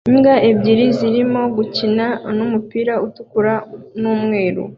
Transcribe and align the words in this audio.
Imbwa 0.09 0.35
ebyiri 0.49 0.85
zirimo 0.97 1.41
gukina 1.55 2.05
n'umupira 2.37 2.93
utukura 3.05 3.53
n'umweru 4.01 4.63